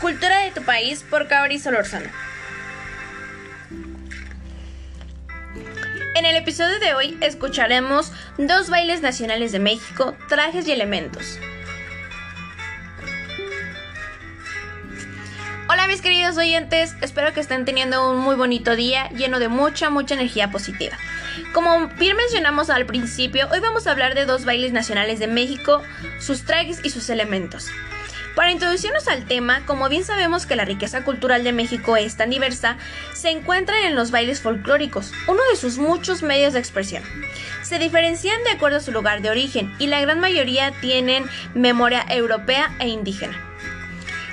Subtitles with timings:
[0.00, 2.08] Cultura de tu país por Cabri Solorzano.
[6.14, 11.38] En el episodio de hoy escucharemos dos bailes nacionales de México, trajes y elementos.
[15.68, 19.90] Hola mis queridos oyentes, espero que estén teniendo un muy bonito día lleno de mucha,
[19.90, 20.96] mucha energía positiva.
[21.52, 25.82] Como bien mencionamos al principio, hoy vamos a hablar de dos bailes nacionales de México,
[26.20, 27.68] sus trajes y sus elementos.
[28.36, 32.28] Para introducirnos al tema, como bien sabemos que la riqueza cultural de México es tan
[32.28, 32.76] diversa,
[33.14, 37.02] se encuentran en los bailes folclóricos, uno de sus muchos medios de expresión.
[37.62, 42.04] Se diferencian de acuerdo a su lugar de origen y la gran mayoría tienen memoria
[42.10, 43.42] europea e indígena.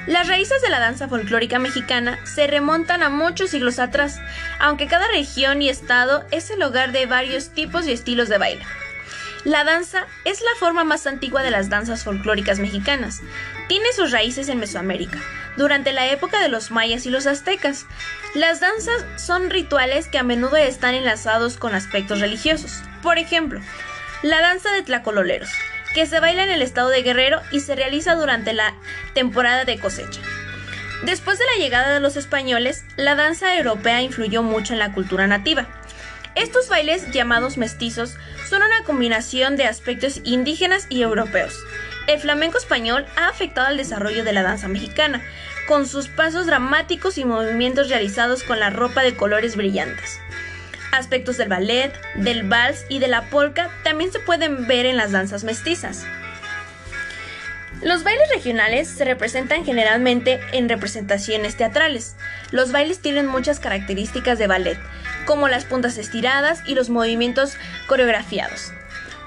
[0.06, 4.20] Las raíces de la danza folclórica mexicana se remontan a muchos siglos atrás,
[4.60, 8.66] aunque cada región y estado es el hogar de varios tipos y estilos de baile.
[9.44, 13.22] La danza es la forma más antigua de las danzas folclóricas mexicanas.
[13.68, 15.20] Tiene sus raíces en Mesoamérica,
[15.58, 17.86] durante la época de los mayas y los aztecas.
[18.36, 22.84] Las danzas son rituales que a menudo están enlazados con aspectos religiosos.
[23.02, 23.60] Por ejemplo,
[24.22, 25.50] la danza de tlacololeros,
[25.94, 28.74] que se baila en el estado de Guerrero y se realiza durante la
[29.14, 30.22] temporada de cosecha.
[31.04, 35.28] Después de la llegada de los españoles, la danza europea influyó mucho en la cultura
[35.28, 35.68] nativa.
[36.36, 38.16] Estos bailes, llamados mestizos,
[38.50, 41.56] son una combinación de aspectos indígenas y europeos.
[42.08, 45.22] El flamenco español ha afectado al desarrollo de la danza mexicana,
[45.68, 50.20] con sus pasos dramáticos y movimientos realizados con la ropa de colores brillantes.
[50.92, 55.12] Aspectos del ballet, del vals y de la polka también se pueden ver en las
[55.12, 56.06] danzas mestizas.
[57.82, 62.16] Los bailes regionales se representan generalmente en representaciones teatrales.
[62.52, 64.80] Los bailes tienen muchas características de ballet,
[65.26, 67.56] como las puntas estiradas y los movimientos
[67.88, 68.72] coreografiados.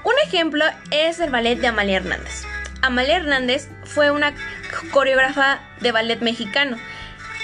[0.03, 2.43] Un ejemplo es el ballet de Amalia Hernández.
[2.81, 4.33] Amalia Hernández fue una
[4.91, 6.77] coreógrafa de ballet mexicano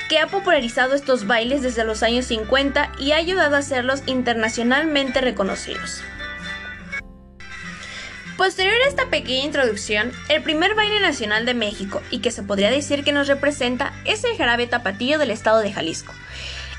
[0.10, 5.22] que ha popularizado estos bailes desde los años 50 y ha ayudado a hacerlos internacionalmente
[5.22, 6.04] reconocidos.
[8.38, 12.72] Posterior a esta pequeña introducción, el primer baile nacional de México y que se podría
[12.72, 16.14] decir que nos representa es el jarabe tapatillo del estado de Jalisco.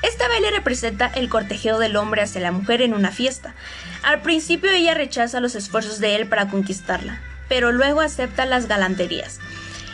[0.07, 3.55] Este baile representa el cortejeo del hombre hacia la mujer en una fiesta.
[4.03, 9.39] Al principio ella rechaza los esfuerzos de él para conquistarla, pero luego acepta las galanterías.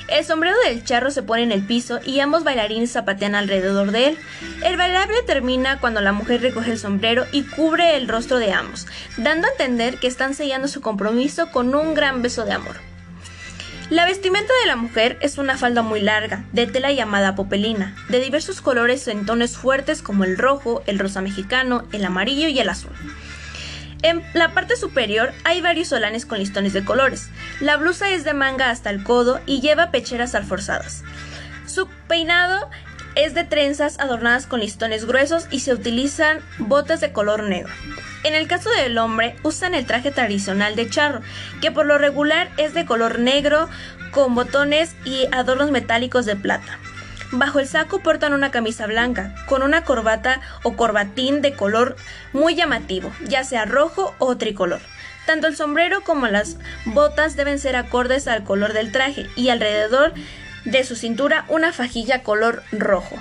[0.09, 4.07] El sombrero del charro se pone en el piso y ambos bailarines zapatean alrededor de
[4.07, 4.17] él.
[4.65, 8.87] El bailable termina cuando la mujer recoge el sombrero y cubre el rostro de ambos,
[9.15, 12.90] dando a entender que están sellando su compromiso con un gran beso de amor.
[13.91, 18.21] La vestimenta de la mujer es una falda muy larga, de tela llamada popelina, de
[18.21, 22.69] diversos colores en tonos fuertes como el rojo, el rosa mexicano, el amarillo y el
[22.69, 22.93] azul.
[24.01, 27.27] En la parte superior hay varios solanes con listones de colores.
[27.59, 31.03] La blusa es de manga hasta el codo y lleva pecheras alforzadas.
[31.67, 32.69] Su peinado
[33.15, 37.73] es de trenzas adornadas con listones gruesos y se utilizan botas de color negro.
[38.23, 41.21] En el caso del hombre, usan el traje tradicional de charro,
[41.61, 43.67] que por lo regular es de color negro
[44.11, 46.79] con botones y adornos metálicos de plata.
[47.31, 51.95] Bajo el saco portan una camisa blanca, con una corbata o corbatín de color
[52.33, 54.81] muy llamativo, ya sea rojo o tricolor.
[55.25, 60.13] Tanto el sombrero como las botas deben ser acordes al color del traje y alrededor
[60.65, 63.15] de su cintura una fajilla color rojo.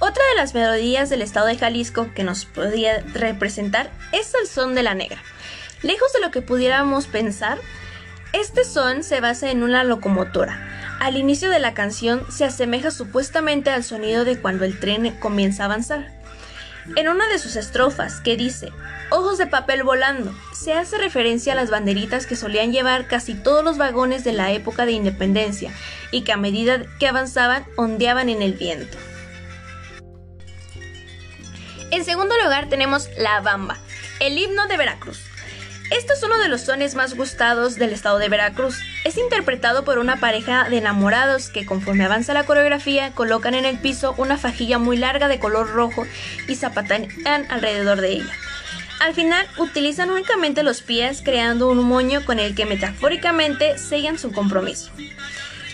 [0.00, 4.74] Otra de las melodías del estado de Jalisco que nos podría representar es el son
[4.74, 5.22] de la negra.
[5.82, 7.58] Lejos de lo que pudiéramos pensar,
[8.32, 13.68] este son se basa en una locomotora, al inicio de la canción se asemeja supuestamente
[13.68, 16.13] al sonido de cuando el tren comienza a avanzar.
[16.96, 18.72] En una de sus estrofas, que dice,
[19.10, 23.62] Ojos de papel volando, se hace referencia a las banderitas que solían llevar casi todos
[23.62, 25.72] los vagones de la época de independencia
[26.10, 28.98] y que a medida que avanzaban ondeaban en el viento.
[31.90, 33.78] En segundo lugar tenemos La Bamba,
[34.20, 35.20] el himno de Veracruz.
[35.96, 38.80] Este es uno de los sones más gustados del estado de Veracruz.
[39.04, 43.78] Es interpretado por una pareja de enamorados que conforme avanza la coreografía colocan en el
[43.78, 46.04] piso una fajilla muy larga de color rojo
[46.48, 47.06] y zapatean
[47.48, 48.32] alrededor de ella.
[48.98, 54.32] Al final utilizan únicamente los pies creando un moño con el que metafóricamente sellan su
[54.32, 54.90] compromiso.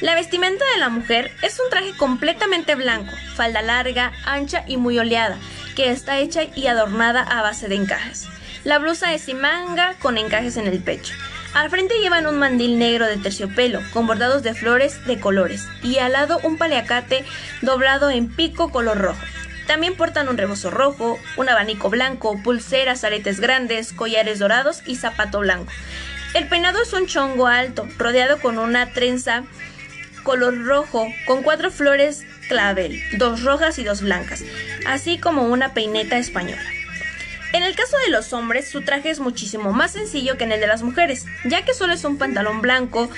[0.03, 4.99] La vestimenta de la mujer es un traje completamente blanco, falda larga, ancha y muy
[4.99, 5.39] oleada,
[5.77, 8.29] que está hecha y adornada a base de encajes.
[8.63, 11.15] La blusa es sin manga con encajes en el pecho.
[11.55, 15.99] Al frente llevan un mandil negro de terciopelo con bordados de flores de colores y
[15.99, 17.25] al lado un paliacate
[17.63, 19.21] doblado en pico color rojo.
[19.67, 25.41] También portan un rebozo rojo, un abanico blanco, pulseras, aretes grandes, collares dorados y zapato
[25.41, 25.73] blanco.
[26.35, 29.45] El peinado es un chongo alto, rodeado con una trenza
[30.23, 34.45] color rojo con cuatro flores clavel, dos rojas y dos blancas,
[34.87, 36.63] así como una peineta española.
[37.53, 40.61] En el caso de los hombres, su traje es muchísimo más sencillo que en el
[40.61, 43.11] de las mujeres, ya que solo es un pantalón blanco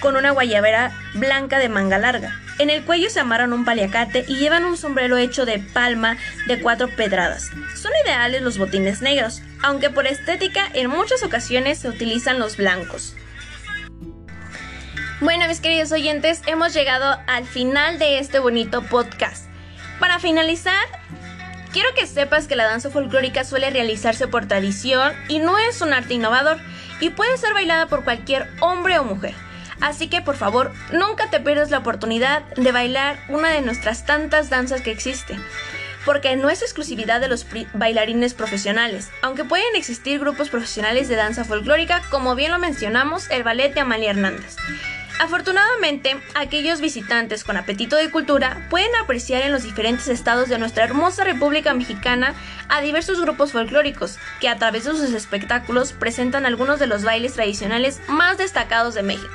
[0.00, 2.38] con una guayabera blanca de manga larga.
[2.58, 6.60] En el cuello se amarran un paliacate y llevan un sombrero hecho de palma de
[6.60, 7.50] cuatro pedradas.
[7.74, 13.14] Son ideales los botines negros, aunque por estética en muchas ocasiones se utilizan los blancos.
[15.20, 19.46] Bueno, mis queridos oyentes, hemos llegado al final de este bonito podcast.
[19.98, 20.84] Para finalizar,
[21.72, 25.92] quiero que sepas que la danza folclórica suele realizarse por tradición y no es un
[25.92, 26.58] arte innovador
[27.00, 29.34] y puede ser bailada por cualquier hombre o mujer.
[29.80, 34.50] Así que por favor, nunca te pierdas la oportunidad de bailar una de nuestras tantas
[34.50, 35.42] danzas que existen
[36.04, 41.44] porque no es exclusividad de los bailarines profesionales, aunque pueden existir grupos profesionales de danza
[41.44, 44.56] folclórica, como bien lo mencionamos, el ballet de Amalia Hernández.
[45.18, 50.84] Afortunadamente, aquellos visitantes con apetito de cultura pueden apreciar en los diferentes estados de nuestra
[50.84, 52.34] hermosa República Mexicana
[52.68, 57.34] a diversos grupos folclóricos, que a través de sus espectáculos presentan algunos de los bailes
[57.34, 59.34] tradicionales más destacados de México.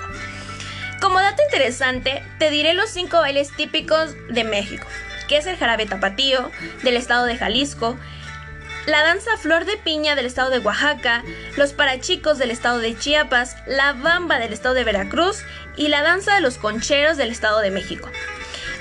[1.01, 4.87] Como dato interesante, te diré los cinco bailes típicos de México
[5.27, 6.51] que es el jarabe tapatío
[6.83, 7.97] del estado de Jalisco,
[8.85, 11.23] la danza flor de piña del estado de Oaxaca,
[11.55, 15.43] los parachicos del estado de Chiapas, la bamba del estado de Veracruz
[15.77, 18.09] y la danza de los concheros del estado de México.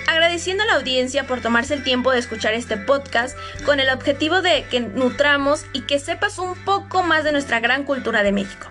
[0.09, 4.43] Agradeciendo a la audiencia por tomarse el tiempo de escuchar este podcast con el objetivo
[4.43, 8.69] de que nutramos y que sepas un poco más de nuestra gran cultura de México.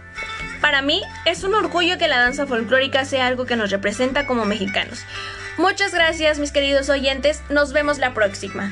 [0.59, 4.45] Para mí es un orgullo que la danza folclórica sea algo que nos representa como
[4.45, 4.99] mexicanos.
[5.57, 8.71] Muchas gracias mis queridos oyentes, nos vemos la próxima.